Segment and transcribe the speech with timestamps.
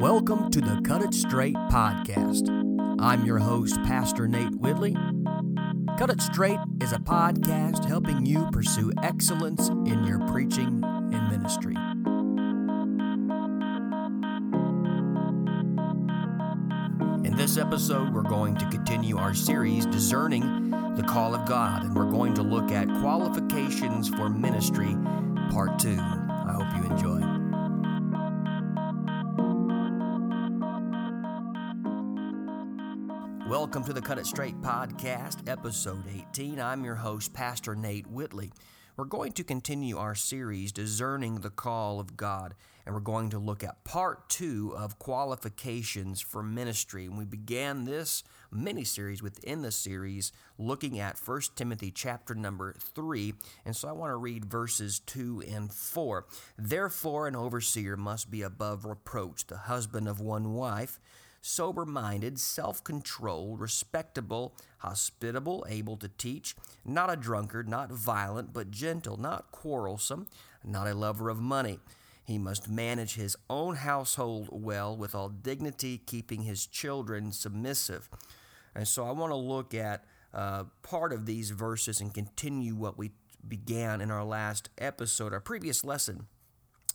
[0.00, 2.48] Welcome to the Cut It Straight podcast.
[2.98, 4.96] I'm your host, Pastor Nate Whitley.
[5.98, 11.74] Cut It Straight is a podcast helping you pursue excellence in your preaching and ministry.
[17.26, 21.94] In this episode, we're going to continue our series, Discerning the Call of God, and
[21.94, 24.96] we're going to look at qualifications for ministry,
[25.50, 25.98] part two.
[26.00, 27.29] I hope you enjoy.
[33.70, 36.60] Welcome to the Cut It Straight podcast, episode 18.
[36.60, 38.50] I'm your host, Pastor Nate Whitley.
[38.96, 43.38] We're going to continue our series, Discerning the Call of God, and we're going to
[43.38, 47.04] look at part two of qualifications for ministry.
[47.04, 52.74] And we began this mini series within the series looking at 1 Timothy chapter number
[52.76, 53.34] 3.
[53.64, 56.26] And so I want to read verses 2 and 4.
[56.58, 60.98] Therefore, an overseer must be above reproach, the husband of one wife
[61.40, 68.70] sober minded, self controlled, respectable, hospitable, able to teach, not a drunkard, not violent, but
[68.70, 70.26] gentle, not quarrelsome,
[70.64, 71.78] not a lover of money.
[72.24, 78.08] He must manage his own household well with all dignity, keeping his children submissive.
[78.74, 82.96] And so I want to look at uh, part of these verses and continue what
[82.96, 83.10] we
[83.46, 85.32] began in our last episode.
[85.32, 86.26] Our previous lesson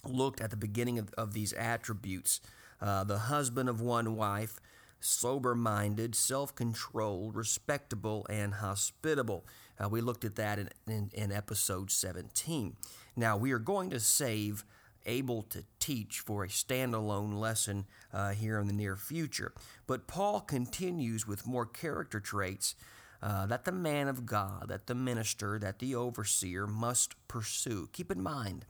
[0.06, 2.40] looked at the beginning of, of these attributes
[2.82, 4.60] uh, the husband of one wife,
[5.00, 9.46] sober minded, self controlled, respectable, and hospitable.
[9.80, 12.76] Uh, we looked at that in, in, in, episode 17.
[13.16, 14.64] Now, we are going to save
[15.06, 19.54] able to teach for a standalone lesson uh, here in the near future.
[19.86, 22.76] But Paul continues with more character traits
[23.22, 27.90] uh, that the man of God, that the minister, that the overseer must pursue.
[27.92, 28.66] Keep in mind,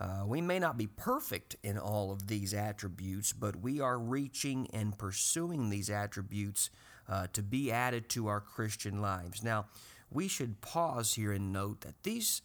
[0.00, 4.66] uh, we may not be perfect in all of these attributes, but we are reaching
[4.72, 6.70] and pursuing these attributes
[7.06, 9.44] uh, to be added to our Christian lives.
[9.44, 9.66] Now,
[10.10, 12.40] we should pause here and note that these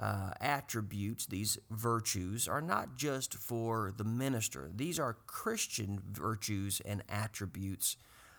[0.00, 4.68] uh, attributes, these virtues, are not just for the minister.
[4.74, 7.96] These are Christian virtues and attributes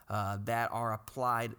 [0.10, 1.56] uh, that are applied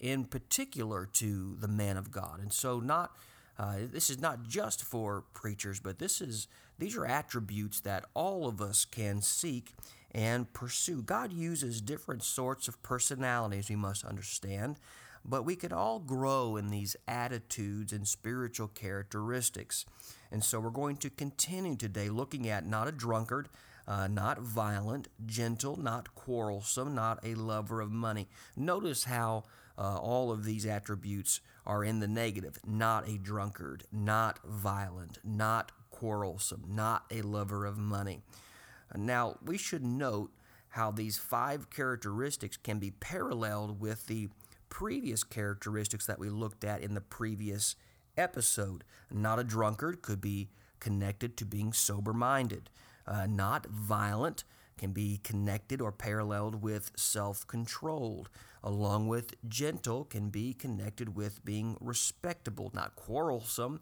[0.00, 2.40] in particular to the man of God.
[2.40, 3.12] And so, not
[3.58, 6.46] uh, this is not just for preachers, but this is
[6.78, 9.74] these are attributes that all of us can seek
[10.12, 11.02] and pursue.
[11.02, 14.76] God uses different sorts of personalities, we must understand,
[15.24, 19.84] but we can all grow in these attitudes and spiritual characteristics.
[20.30, 23.48] And so we're going to continue today looking at not a drunkard,
[23.88, 28.28] uh, not violent, gentle, not quarrelsome, not a lover of money.
[28.54, 29.44] Notice how
[29.78, 35.72] uh, all of these attributes are in the negative not a drunkard, not violent, not
[35.90, 38.20] quarrelsome, not a lover of money.
[38.94, 40.32] Now, we should note
[40.70, 44.28] how these five characteristics can be paralleled with the
[44.68, 47.74] previous characteristics that we looked at in the previous
[48.18, 48.84] episode.
[49.10, 52.68] Not a drunkard could be connected to being sober minded.
[53.08, 54.44] Uh, not violent
[54.76, 58.28] can be connected or paralleled with self controlled,
[58.62, 63.80] along with gentle, can be connected with being respectable, not quarrelsome.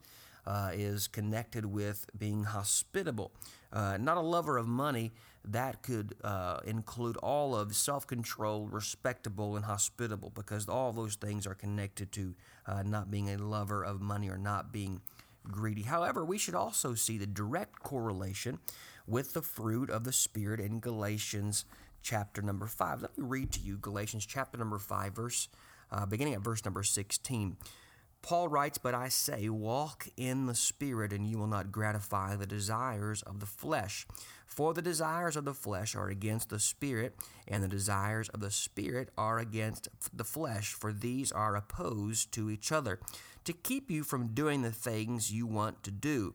[0.49, 3.33] Uh, is connected with being hospitable.
[3.73, 5.11] Uh, not a lover of money,
[5.45, 11.49] that could uh, include all of self controlled, respectable, and hospitable, because all those things
[11.49, 12.35] are connected to
[12.67, 15.01] uh, not being a lover of money or not being
[15.51, 15.83] greedy.
[15.83, 18.59] However, we should also see the direct correlation
[19.07, 21.65] with the fruit of the Spirit in Galatians
[22.03, 23.03] chapter number 5.
[23.03, 25.49] Let me read to you Galatians chapter number 5, verse,
[25.91, 27.57] uh, beginning at verse number 16.
[28.27, 32.45] Paul writes, But I say, walk in the Spirit, and you will not gratify the
[32.45, 34.05] desires of the flesh.
[34.47, 37.15] For the desires of the flesh are against the Spirit,
[37.47, 42.51] and the desires of the Spirit are against the flesh, for these are opposed to
[42.51, 42.99] each other,
[43.45, 46.35] to keep you from doing the things you want to do.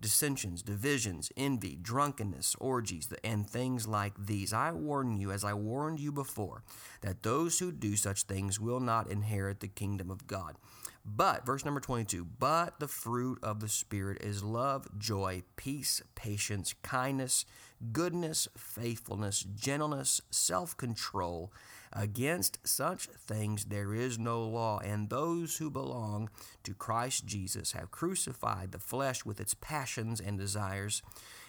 [0.00, 4.52] dissensions, divisions, envy, drunkenness, orgies, and things like these.
[4.52, 6.62] I warn you, as I warned you before,
[7.00, 10.56] that those who do such things will not inherit the kingdom of God.
[11.04, 16.74] But, verse number 22, but the fruit of the Spirit is love, joy, peace, patience,
[16.82, 17.46] kindness,
[17.92, 21.52] goodness, faithfulness, gentleness, self control.
[21.92, 26.28] Against such things there is no law, and those who belong
[26.64, 31.02] to Christ Jesus have crucified the flesh with its passions and desires.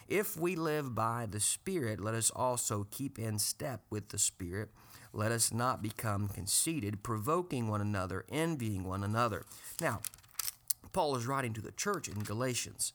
[0.07, 4.69] If we live by the Spirit, let us also keep in step with the Spirit.
[5.13, 9.45] Let us not become conceited, provoking one another, envying one another.
[9.81, 10.01] Now,
[10.93, 12.93] Paul is writing to the church in Galatians,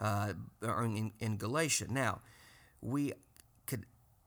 [0.00, 1.86] uh, in, in Galatia.
[1.88, 2.20] Now,
[2.80, 3.12] we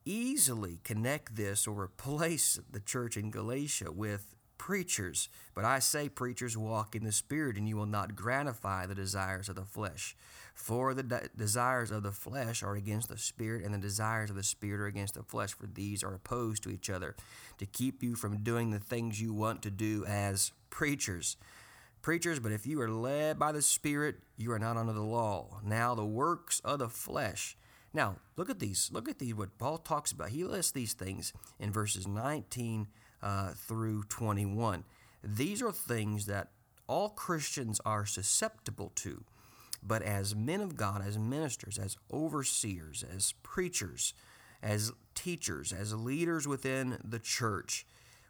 [0.07, 5.29] easily connect this or replace the church in Galatia with preachers.
[5.53, 9.49] But I say, preachers, walk in the Spirit, and you will not gratify the desires
[9.49, 10.15] of the flesh.
[10.53, 14.35] For the de- desires of the flesh are against the Spirit, and the desires of
[14.35, 17.15] the Spirit are against the flesh, for these are opposed to each other,
[17.59, 21.37] to keep you from doing the things you want to do as preachers.
[22.01, 25.59] Preachers, but if you are led by the Spirit, you are not under the law.
[25.63, 27.57] Now, the works of the flesh.
[27.97, 28.91] Now, look at these.
[28.93, 30.29] Look at these, what Paul talks about.
[30.29, 32.85] He lists these things in verses 19
[33.23, 34.83] uh, through 21.
[35.23, 36.49] These are things that
[36.85, 39.23] all Christians are susceptible to.
[39.81, 44.13] But as men of God, as ministers, as overseers, as preachers,
[44.61, 47.87] as teachers, as leaders within the church,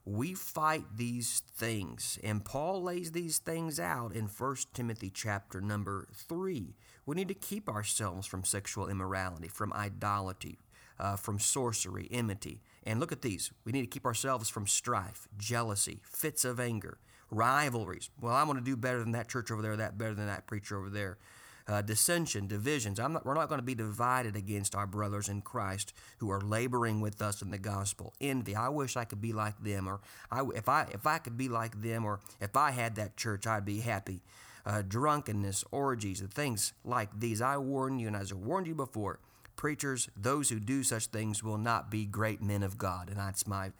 [0.08, 2.18] we fight these things.
[2.24, 6.76] And Paul lays these things out in 1 Timothy chapter number 3.
[7.06, 10.60] We need to keep ourselves from sexual immorality, from idolatry,
[10.98, 12.62] uh, from sorcery, enmity.
[12.86, 13.52] And look at these.
[13.66, 17.00] We need to keep ourselves from strife, jealousy, fits of anger,
[17.30, 18.10] rivalries.
[18.22, 20.48] Well, I'm going to do better than that church over there, that better than that
[20.48, 21.18] preacher over there.
[21.68, 22.98] Uh, dissension, divisions.
[22.98, 27.02] Not, we're not going to be divided against our brothers in Christ who are laboring
[27.02, 28.14] with us in the gospel.
[28.22, 28.56] Envy.
[28.56, 30.00] I wish I could be like them, or
[30.32, 33.46] I, if I if I could be like them, or if I had that church,
[33.46, 34.22] I'd be happy.
[34.66, 37.42] Uh, drunkenness, orgies, and things like these.
[37.42, 39.20] I warn you, and as I warned you before,
[39.58, 43.10] preachers, those who do such things will not be great men of God.
[43.10, 43.72] And that's my,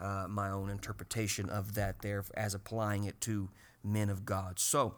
[0.00, 3.50] uh, my own interpretation of that there as applying it to
[3.84, 4.58] men of God.
[4.58, 4.94] So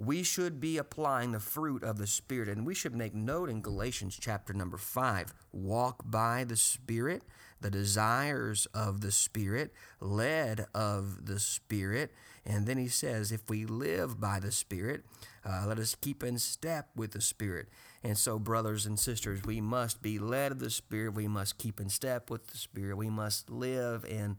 [0.00, 2.48] we should be applying the fruit of the Spirit.
[2.48, 7.22] And we should make note in Galatians chapter number 5 walk by the Spirit,
[7.60, 12.12] the desires of the Spirit, led of the Spirit.
[12.46, 15.02] And then he says, if we live by the Spirit,
[15.44, 17.68] uh, let us keep in step with the Spirit.
[18.02, 21.12] And so, brothers and sisters, we must be led of the Spirit.
[21.12, 22.96] We must keep in step with the Spirit.
[22.96, 24.36] We must live and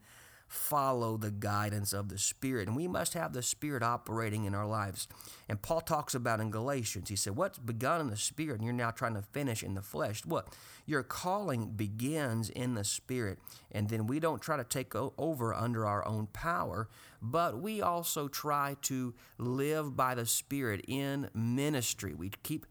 [0.51, 2.67] follow the guidance of the Spirit.
[2.67, 5.07] And we must have the Spirit operating in our lives.
[5.47, 8.73] And Paul talks about in Galatians, he said, What's begun in the Spirit and you're
[8.73, 10.25] now trying to finish in the flesh?
[10.25, 10.53] What?
[10.85, 13.39] Your calling begins in the Spirit.
[13.71, 16.89] And then we don't try to take over under our own power,
[17.21, 22.13] but we also try to live by the Spirit in ministry.
[22.13, 22.65] We keep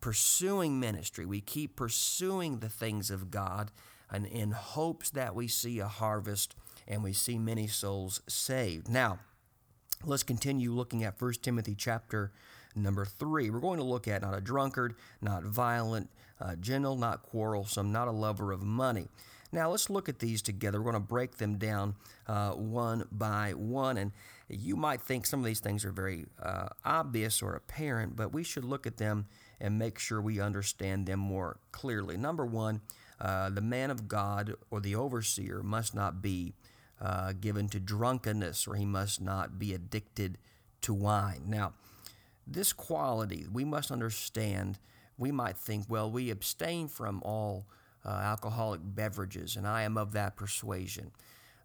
[0.00, 3.70] pursuing ministry, we keep pursuing the things of God.
[4.10, 6.54] And in hopes that we see a harvest
[6.92, 8.88] and we see many souls saved.
[8.88, 9.18] Now,
[10.04, 12.32] let's continue looking at 1 Timothy chapter
[12.76, 13.50] number 3.
[13.50, 18.08] We're going to look at not a drunkard, not violent, uh, gentle, not quarrelsome, not
[18.08, 19.08] a lover of money.
[19.52, 20.80] Now, let's look at these together.
[20.80, 21.94] We're going to break them down
[22.26, 23.96] uh, one by one.
[23.96, 24.12] And
[24.48, 28.44] you might think some of these things are very uh, obvious or apparent, but we
[28.44, 29.26] should look at them
[29.60, 32.16] and make sure we understand them more clearly.
[32.16, 32.80] Number one,
[33.20, 36.54] uh, the man of God or the overseer must not be
[37.02, 40.38] uh, given to drunkenness, or he must not be addicted
[40.82, 41.42] to wine.
[41.46, 41.74] Now,
[42.46, 44.78] this quality we must understand.
[45.18, 47.66] We might think, well, we abstain from all
[48.04, 51.10] uh, alcoholic beverages, and I am of that persuasion.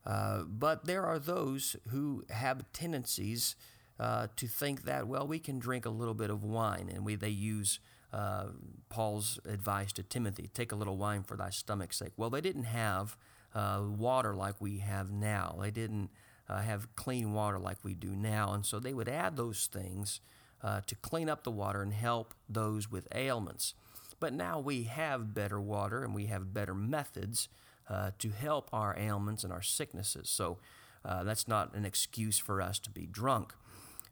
[0.06, 3.56] Uh, but there are those who have tendencies
[4.00, 7.16] uh, to think that, well, we can drink a little bit of wine, and we,
[7.16, 7.80] they use
[8.14, 8.48] uh,
[8.90, 12.14] Paul's advice to Timothy take a little wine for thy stomach's sake.
[12.18, 13.18] Well, they didn't have
[13.58, 15.58] uh, water like we have now.
[15.60, 16.12] They didn't
[16.48, 18.54] uh, have clean water like we do now.
[18.54, 20.22] And so they would add those things
[20.62, 23.74] uh, to clean up the water and help those with ailments.
[24.20, 27.50] But now we have better water and we have better methods
[27.90, 30.30] uh, to help our ailments and our sicknesses.
[30.30, 30.60] So
[31.04, 33.54] uh, that's not an excuse for us to be drunk.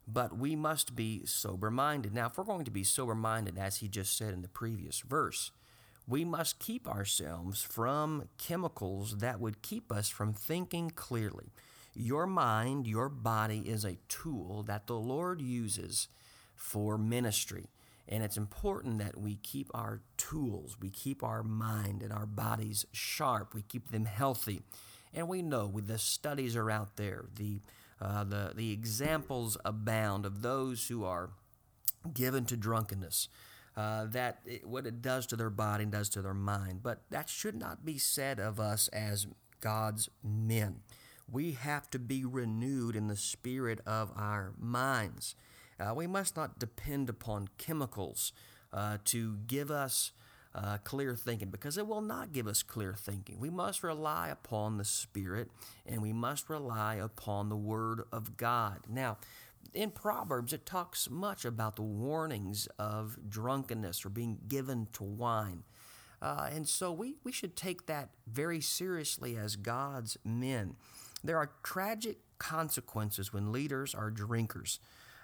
[0.08, 2.14] But we must be sober minded.
[2.14, 5.00] Now, if we're going to be sober minded, as he just said in the previous
[5.00, 5.52] verse,
[6.08, 11.52] we must keep ourselves from chemicals that would keep us from thinking clearly.
[11.94, 16.08] Your mind, your body is a tool that the Lord uses
[16.54, 17.66] for ministry.
[18.08, 22.86] And it's important that we keep our tools, we keep our mind and our bodies
[22.92, 24.62] sharp, we keep them healthy.
[25.12, 27.60] And we know with the studies are out there, the,
[28.00, 31.30] uh, the, the examples abound of those who are
[32.14, 33.28] given to drunkenness
[33.76, 36.82] uh, that it, what it does to their body and does to their mind.
[36.82, 39.26] But that should not be said of us as
[39.60, 40.80] God's men.
[41.30, 45.34] We have to be renewed in the spirit of our minds.
[45.78, 48.32] Uh, we must not depend upon chemicals
[48.72, 50.12] uh, to give us
[50.56, 53.38] uh, clear thinking because it will not give us clear thinking.
[53.38, 55.50] We must rely upon the Spirit
[55.84, 58.80] and we must rely upon the Word of God.
[58.88, 59.18] Now,
[59.74, 65.64] in Proverbs, it talks much about the warnings of drunkenness or being given to wine.
[66.20, 70.76] Uh, and so we, we should take that very seriously as God's men.
[71.22, 74.78] There are tragic consequences when leaders are drinkers.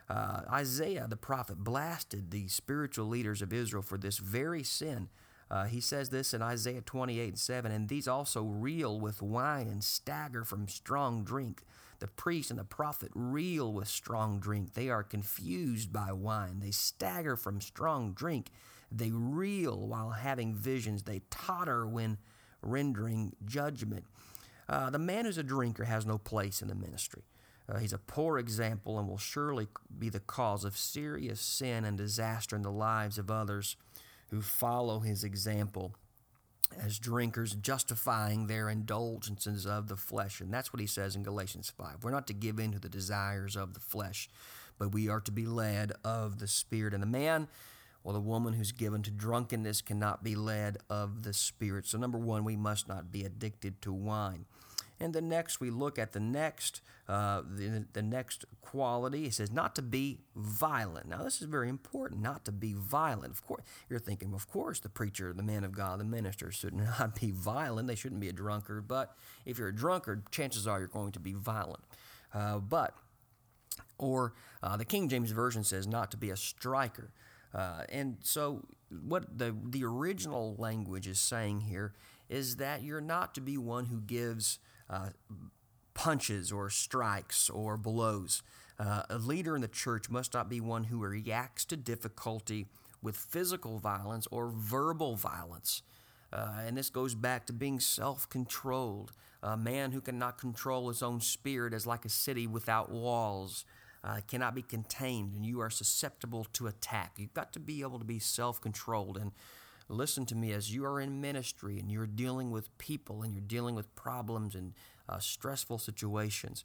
[0.09, 5.09] Uh, Isaiah the prophet blasted the spiritual leaders of Israel for this very sin.
[5.51, 9.69] Uh, he says this in Isaiah 28 and 7, and these also reel with wine
[9.69, 11.63] and stagger from strong drink.
[12.03, 14.75] The priest and the prophet reel with strong drink.
[14.75, 16.59] They are confused by wine.
[16.59, 18.51] They stagger from strong drink.
[18.91, 21.05] They reel while having visions.
[21.05, 22.19] They totter when
[22.61, 24.05] rendering judgment.
[24.69, 27.23] Uh, the man who's a drinker has no place in the ministry.
[27.69, 31.97] Uh, he's a poor example and will surely be the cause of serious sin and
[31.97, 33.77] disaster in the lives of others
[34.31, 35.95] who follow his example
[36.81, 40.41] as drinkers, justifying their indulgences of the flesh.
[40.41, 42.03] And that's what he says in Galatians 5.
[42.03, 44.29] We're not to give in to the desires of the flesh,
[44.79, 46.95] but we are to be led of the Spirit.
[46.95, 47.49] And the man
[48.05, 51.87] or the woman who's given to drunkenness cannot be led of the Spirit.
[51.87, 54.47] So, number one, we must not be addicted to wine.
[55.03, 59.25] And the next, we look at the next, uh, the, the next quality.
[59.25, 61.09] It says not to be violent.
[61.09, 63.33] Now, this is very important, not to be violent.
[63.33, 66.75] Of course, you're thinking, of course, the preacher, the man of God, the minister should
[67.01, 67.89] not be violent.
[67.89, 68.87] They shouldn't be a drunkard.
[68.87, 71.83] But if you're a drunkard, chances are you're going to be violent.
[72.33, 72.95] Uh, but,
[73.99, 77.11] or uh, the King James Version says not to be a striker.
[77.53, 78.65] Uh, and so,
[79.05, 81.93] what the, the original language is saying here
[82.29, 84.61] is that you're not to be one who gives
[84.93, 85.09] uh,
[85.95, 88.43] punches or strikes or blows.
[88.79, 92.67] Uh, a leader in the church must not be one who reacts to difficulty
[93.03, 95.83] with physical violence or verbal violence.
[96.33, 99.13] Uh, and this goes back to being self controlled.
[99.43, 103.65] A man who cannot control his own spirit is like a city without walls
[104.05, 107.13] uh, cannot be contained and you are susceptible to attack.
[107.17, 109.17] You've got to be able to be self controlled.
[109.17, 109.33] And
[109.93, 113.43] listen to me as you are in ministry and you're dealing with people and you're
[113.43, 114.73] dealing with problems and
[115.09, 116.65] uh, stressful situations,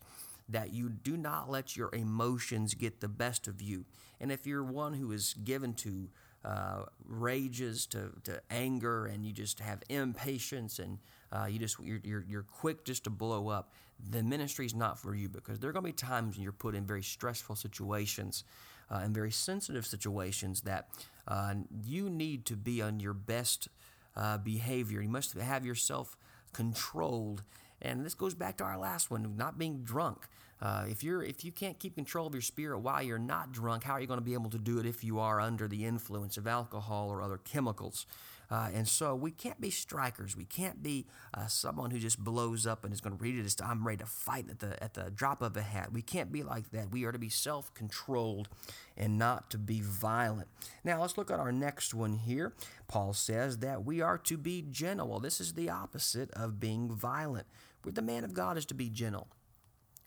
[0.50, 3.86] that you do not let your emotions get the best of you.
[4.20, 6.10] And if you're one who is given to
[6.46, 11.00] uh, rages, to, to anger, and you just have impatience and
[11.32, 13.74] uh, you just you're, you're, you're quick just to blow up,
[14.10, 16.54] the ministry is not for you because there are going to be times when you're
[16.54, 18.44] put in very stressful situations
[18.92, 20.90] uh, and very sensitive situations that
[21.28, 21.54] uh,
[21.84, 23.68] you need to be on your best
[24.16, 25.02] uh, behavior.
[25.02, 26.18] You must have yourself
[26.54, 27.44] controlled.
[27.82, 30.28] And this goes back to our last one, not being drunk.
[30.60, 33.84] Uh, if you're if you can't keep control of your spirit while you're not drunk,
[33.84, 35.86] how are you going to be able to do it if you are under the
[35.86, 38.08] influence of alcohol or other chemicals?
[38.50, 40.38] Uh, and so we can't be strikers.
[40.38, 43.46] We can't be uh, someone who just blows up and is going to read it
[43.46, 45.92] as I'm ready to fight at the at the drop of a hat.
[45.92, 46.92] We can't be like that.
[46.92, 48.48] We are to be self-controlled
[48.96, 50.48] and not to be violent.
[50.84, 52.54] Now let's look at our next one here.
[52.88, 55.10] Paul says that we are to be gentle.
[55.10, 57.48] Well, this is the opposite of being violent.
[57.86, 59.28] The man of God is to be gentle.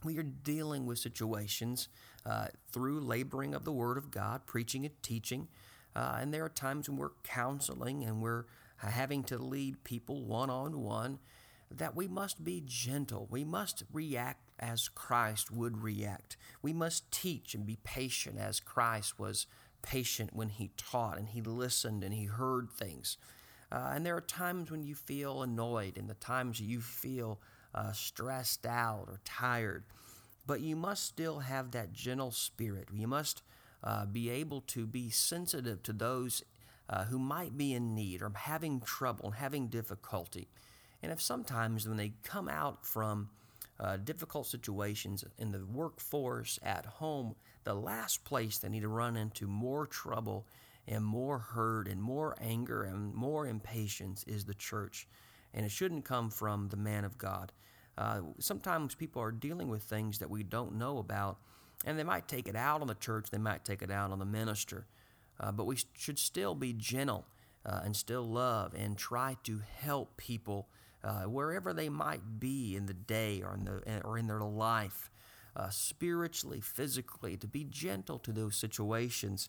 [0.03, 1.89] We are dealing with situations
[2.25, 5.49] uh, through laboring of the Word of God, preaching and teaching.
[5.95, 8.45] Uh, and there are times when we're counseling and we're
[8.77, 11.19] having to lead people one on one
[11.71, 13.29] that we must be gentle.
[13.31, 16.37] We must react as Christ would react.
[16.63, 19.47] We must teach and be patient as Christ was
[19.83, 23.17] patient when he taught and he listened and he heard things.
[23.73, 27.41] Uh, and there are times when you feel annoyed and the times you feel
[27.75, 29.85] uh, stressed out or tired.
[30.47, 32.89] But you must still have that gentle spirit.
[32.93, 33.43] You must
[33.83, 36.45] uh, be able to be sensitive to those
[36.89, 40.49] uh, who might be in need or having trouble, having difficulty.
[41.03, 43.31] And if sometimes when they come out from
[43.79, 47.35] uh, difficult situations in the workforce, at home,
[47.65, 50.47] the last place they need to run into more trouble
[50.87, 55.07] and more hurt and more anger and more impatience is the church.
[55.55, 57.53] And it shouldn't come from the man of God.
[57.97, 61.39] Uh, sometimes people are dealing with things that we don't know about
[61.85, 64.19] and they might take it out on the church, they might take it out on
[64.19, 64.87] the minister.
[65.39, 67.25] Uh, but we should still be gentle
[67.65, 70.69] uh, and still love and try to help people
[71.03, 75.11] uh, wherever they might be in the day or in, the, or in their life,
[75.57, 79.49] uh, spiritually, physically, to be gentle to those situations.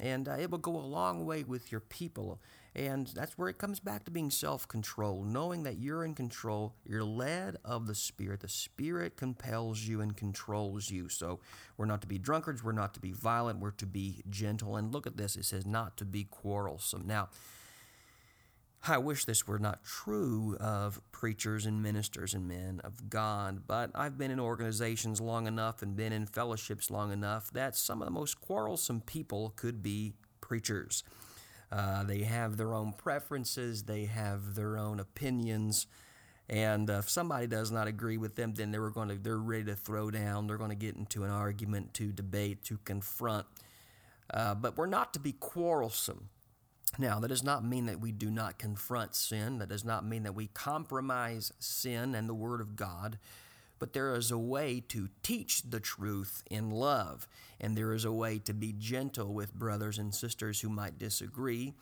[0.00, 2.40] And uh, it will go a long way with your people.
[2.78, 6.76] And that's where it comes back to being self control, knowing that you're in control,
[6.86, 8.38] you're led of the Spirit.
[8.38, 11.08] The Spirit compels you and controls you.
[11.08, 11.40] So
[11.76, 14.76] we're not to be drunkards, we're not to be violent, we're to be gentle.
[14.76, 17.02] And look at this it says not to be quarrelsome.
[17.04, 17.30] Now,
[18.86, 23.90] I wish this were not true of preachers and ministers and men of God, but
[23.92, 28.06] I've been in organizations long enough and been in fellowships long enough that some of
[28.06, 31.02] the most quarrelsome people could be preachers.
[31.70, 35.86] Uh, they have their own preferences, they have their own opinions,
[36.48, 39.74] and if somebody does not agree with them, then they're going to they're ready to
[39.76, 40.46] throw down.
[40.46, 43.46] They're going to get into an argument, to debate, to confront.
[44.32, 46.30] Uh, but we're not to be quarrelsome.
[46.98, 49.58] Now, that does not mean that we do not confront sin.
[49.58, 53.18] That does not mean that we compromise sin and the Word of God.
[53.78, 57.28] But there is a way to teach the truth in love,
[57.60, 61.74] and there is a way to be gentle with brothers and sisters who might disagree.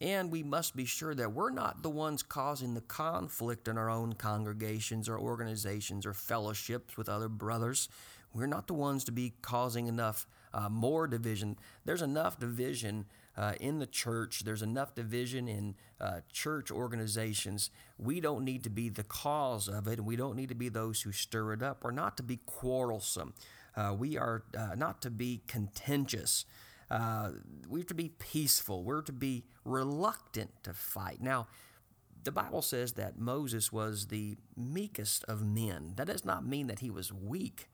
[0.00, 3.90] And we must be sure that we're not the ones causing the conflict in our
[3.90, 7.88] own congregations or organizations or fellowships with other brothers.
[8.34, 11.56] We're not the ones to be causing enough uh, more division.
[11.84, 17.70] There's enough division uh, in the church, there's enough division in uh, church organizations.
[17.98, 20.68] We don't need to be the cause of it, and we don't need to be
[20.68, 21.84] those who stir it up.
[21.84, 23.34] or not to be quarrelsome.
[23.74, 26.44] Uh, we are uh, not to be contentious.
[26.90, 27.30] Uh,
[27.68, 28.84] we're to be peaceful.
[28.84, 31.22] We're to be reluctant to fight.
[31.22, 31.46] Now,
[32.24, 35.94] the Bible says that Moses was the meekest of men.
[35.96, 37.70] That does not mean that he was weak,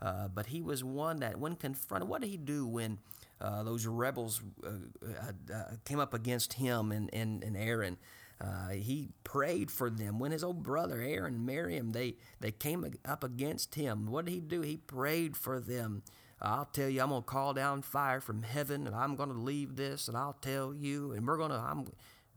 [0.00, 2.98] uh, but he was one that, when confronted, what did he do when
[3.42, 4.68] uh, those rebels uh,
[5.04, 7.98] uh, uh, came up against him and, and, and Aaron.
[8.40, 10.18] Uh, he prayed for them.
[10.18, 14.32] When his old brother Aaron and Miriam they they came up against him, what did
[14.32, 14.62] he do?
[14.62, 16.02] He prayed for them.
[16.40, 20.08] I'll tell you, I'm gonna call down fire from heaven, and I'm gonna leave this,
[20.08, 21.64] and I'll tell you, and we're gonna.
[21.64, 21.86] I'm.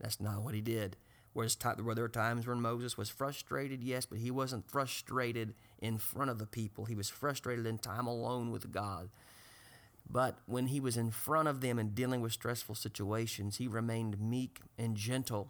[0.00, 0.96] That's not what he did.
[1.32, 3.82] Whereas were there times when Moses was frustrated?
[3.82, 6.86] Yes, but he wasn't frustrated in front of the people.
[6.86, 9.10] He was frustrated in time alone with God.
[10.08, 14.20] But when he was in front of them and dealing with stressful situations, he remained
[14.20, 15.48] meek and gentle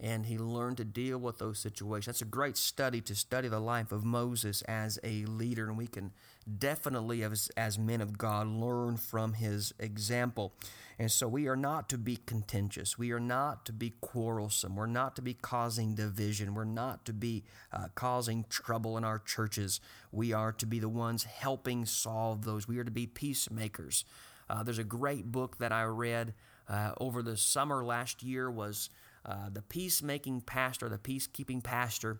[0.00, 2.06] and he learned to deal with those situations.
[2.06, 5.86] That's a great study to study the life of Moses as a leader, and we
[5.86, 6.12] can
[6.58, 10.54] definitely, as, as men of God, learn from his example.
[10.98, 12.98] And so we are not to be contentious.
[12.98, 14.76] We are not to be quarrelsome.
[14.76, 16.54] We're not to be causing division.
[16.54, 19.80] We're not to be uh, causing trouble in our churches.
[20.10, 22.68] We are to be the ones helping solve those.
[22.68, 24.04] We are to be peacemakers.
[24.50, 26.34] Uh, there's a great book that I read
[26.68, 28.90] uh, over the summer last year was
[29.24, 32.18] uh, the Peacemaking Pastor, the Peacekeeping Pastor.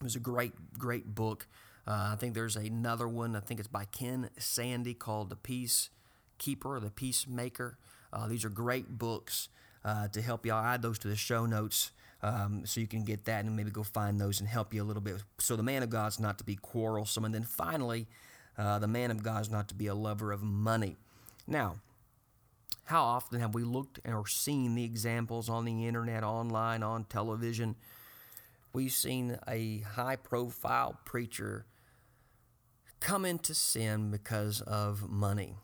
[0.00, 1.46] It was a great, great book.
[1.86, 3.34] Uh, I think there's another one.
[3.34, 7.78] I think it's by Ken Sande called The Peacekeeper, or The Peacemaker.
[8.12, 9.48] Uh, these are great books
[9.84, 10.52] uh, to help you.
[10.52, 11.90] I'll add those to the show notes
[12.22, 14.84] um, so you can get that and maybe go find those and help you a
[14.84, 15.22] little bit.
[15.38, 17.24] So the man of God is not to be quarrelsome.
[17.24, 18.06] And then finally,
[18.58, 20.96] uh, the man of God is not to be a lover of money.
[21.46, 21.76] Now,
[22.90, 27.76] how often have we looked or seen the examples on the internet, online, on television?
[28.72, 31.66] We've seen a high profile preacher
[32.98, 35.54] come into sin because of money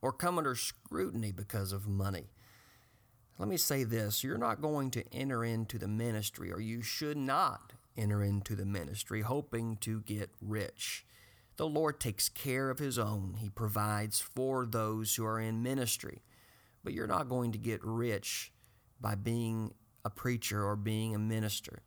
[0.00, 2.30] or come under scrutiny because of money.
[3.38, 7.18] Let me say this you're not going to enter into the ministry, or you should
[7.18, 11.04] not enter into the ministry hoping to get rich.
[11.56, 16.22] The Lord takes care of His own, He provides for those who are in ministry.
[16.84, 18.52] But you're not going to get rich
[19.00, 19.72] by being
[20.04, 21.82] a preacher or being a minister.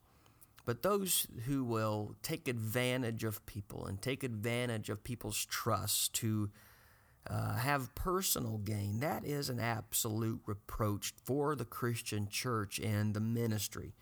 [0.65, 6.49] But those who will take advantage of people and take advantage of people's trust to
[7.29, 13.21] uh, have personal gain, that is an absolute reproach for the Christian church and the
[13.21, 13.93] ministry.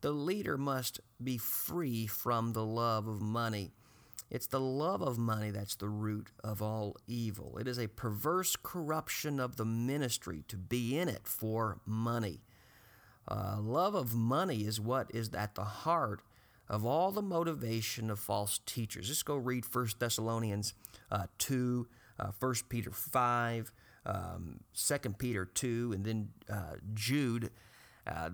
[0.00, 3.72] The leader must be free from the love of money
[4.30, 7.58] it's the love of money that's the root of all evil.
[7.58, 12.40] It is a perverse corruption of the ministry to be in it for money.
[13.28, 16.22] Uh, love of money is what is at the heart
[16.68, 19.08] of all the motivation of false teachers.
[19.08, 20.74] Just go read 1 Thessalonians
[21.10, 21.86] uh, 2,
[22.18, 23.72] uh, 1 Peter 5,
[24.06, 27.50] um, 2 Peter 2, and then uh, Jude.
[28.06, 28.30] Uh,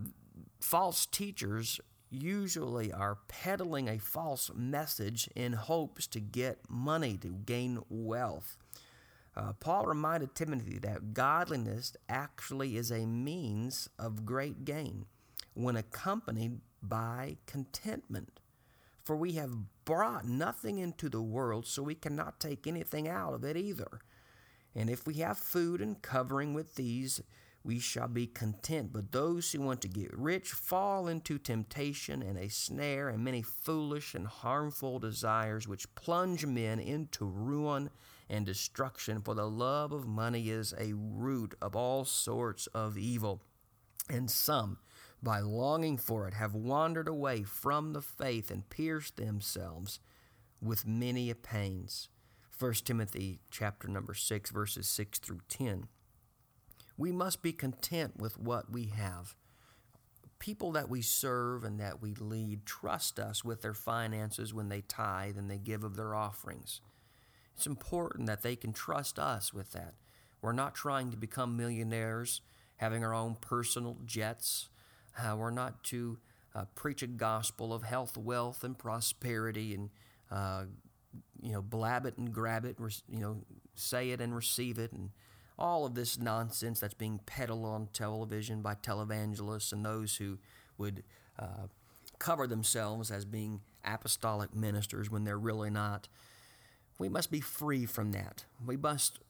[0.60, 7.80] false teachers usually are peddling a false message in hopes to get money, to gain
[7.88, 8.56] wealth.
[9.36, 15.06] Uh, Paul reminded Timothy that godliness actually is a means of great gain
[15.54, 18.40] when accompanied by contentment.
[19.04, 23.44] For we have brought nothing into the world, so we cannot take anything out of
[23.44, 24.00] it either.
[24.74, 27.22] And if we have food and covering with these,
[27.62, 28.92] we shall be content.
[28.92, 33.42] But those who want to get rich fall into temptation and a snare and many
[33.42, 37.90] foolish and harmful desires which plunge men into ruin
[38.30, 39.20] and destruction.
[39.20, 43.42] For the love of money is a root of all sorts of evil.
[44.08, 44.78] And some,
[45.22, 50.00] by longing for it, have wandered away from the faith and pierced themselves
[50.62, 52.08] with many pains.
[52.58, 55.88] 1 Timothy chapter number 6 verses 6 through 10.
[57.00, 59.34] We must be content with what we have.
[60.38, 64.82] People that we serve and that we lead trust us with their finances when they
[64.82, 66.82] tithe and they give of their offerings.
[67.56, 69.94] It's important that they can trust us with that.
[70.42, 72.42] We're not trying to become millionaires,
[72.76, 74.68] having our own personal jets.
[75.18, 76.18] Uh, we're not to
[76.54, 79.88] uh, preach a gospel of health, wealth, and prosperity and
[80.30, 80.64] uh,
[81.40, 82.76] you know, blab it and grab it,
[83.08, 83.38] you know,
[83.74, 85.08] say it and receive it, and
[85.60, 90.38] all of this nonsense that's being peddled on television by televangelists and those who
[90.78, 91.02] would
[91.38, 91.66] uh,
[92.18, 96.08] cover themselves as being apostolic ministers when they're really not.
[96.98, 98.44] We must be free from that.
[98.64, 99.20] We must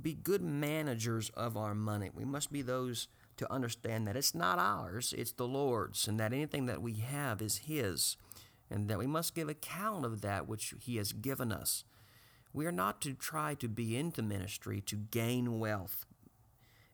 [0.00, 2.10] be good managers of our money.
[2.14, 3.08] We must be those
[3.38, 7.42] to understand that it's not ours, it's the Lord's, and that anything that we have
[7.42, 8.16] is His
[8.70, 11.84] and that we must give account of that which He has given us.
[12.56, 16.06] We are not to try to be into ministry to gain wealth.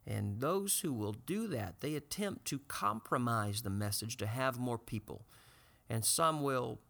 [0.05, 4.77] And those who will do that, they attempt to compromise the message to have more
[4.77, 5.25] people.
[5.88, 6.81] And some will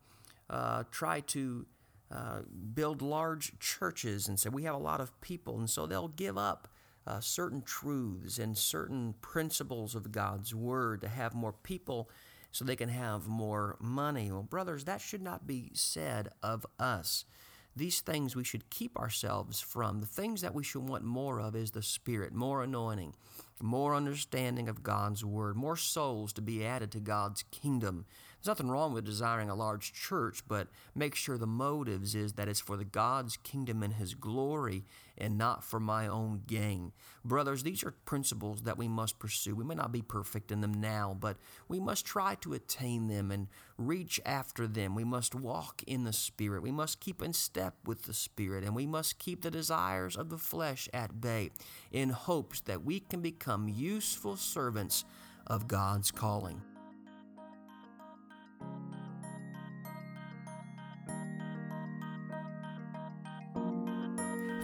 [0.48, 1.66] uh, try to
[2.10, 2.38] uh,
[2.72, 5.58] build large churches and say, We have a lot of people.
[5.58, 6.66] And so they'll give up
[7.06, 12.08] uh, certain truths and certain principles of God's Word to have more people
[12.52, 14.32] so they can have more money.
[14.32, 17.26] Well, brothers, that should not be said of us.
[17.74, 20.00] These things we should keep ourselves from.
[20.00, 23.14] The things that we should want more of is the Spirit, more anointing,
[23.60, 28.04] more understanding of God's Word, more souls to be added to God's kingdom.
[28.42, 32.48] There's nothing wrong with desiring a large church, but make sure the motives is that
[32.48, 34.84] it's for the God's kingdom and His glory
[35.16, 36.90] and not for my own gain.
[37.24, 39.54] Brothers, these are principles that we must pursue.
[39.54, 41.36] We may not be perfect in them now, but
[41.68, 43.46] we must try to attain them and
[43.78, 44.96] reach after them.
[44.96, 46.64] We must walk in the Spirit.
[46.64, 50.30] We must keep in step with the Spirit, and we must keep the desires of
[50.30, 51.50] the flesh at bay
[51.92, 55.04] in hopes that we can become useful servants
[55.46, 56.60] of God's calling.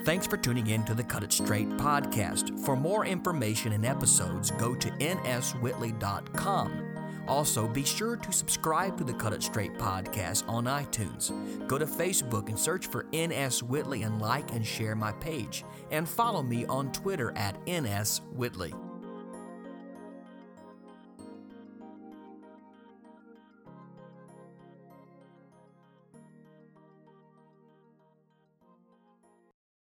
[0.09, 2.59] Thanks for tuning in to the Cut It Straight podcast.
[2.65, 7.25] For more information and episodes, go to nswhitley.com.
[7.29, 11.67] Also, be sure to subscribe to the Cut It Straight podcast on iTunes.
[11.67, 15.67] Go to Facebook and search for NS Whitley and like and share my page.
[15.91, 18.73] And follow me on Twitter at NS Whitley.